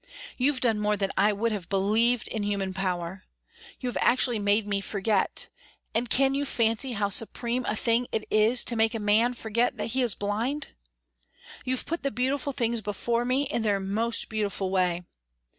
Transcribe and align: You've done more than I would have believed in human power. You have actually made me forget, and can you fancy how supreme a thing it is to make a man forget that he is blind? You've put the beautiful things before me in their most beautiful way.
You've 0.35 0.61
done 0.61 0.79
more 0.79 0.97
than 0.97 1.11
I 1.15 1.31
would 1.31 1.51
have 1.51 1.69
believed 1.69 2.27
in 2.29 2.41
human 2.41 2.73
power. 2.73 3.23
You 3.79 3.87
have 3.87 3.99
actually 4.01 4.39
made 4.39 4.67
me 4.67 4.81
forget, 4.81 5.49
and 5.93 6.09
can 6.09 6.33
you 6.33 6.43
fancy 6.43 6.93
how 6.93 7.09
supreme 7.09 7.63
a 7.65 7.75
thing 7.75 8.07
it 8.11 8.25
is 8.31 8.63
to 8.63 8.75
make 8.75 8.95
a 8.95 8.99
man 8.99 9.35
forget 9.35 9.77
that 9.77 9.91
he 9.93 10.01
is 10.01 10.15
blind? 10.15 10.69
You've 11.65 11.85
put 11.85 12.01
the 12.01 12.09
beautiful 12.09 12.51
things 12.51 12.81
before 12.81 13.25
me 13.25 13.43
in 13.43 13.61
their 13.61 13.79
most 13.79 14.27
beautiful 14.27 14.71
way. 14.71 15.03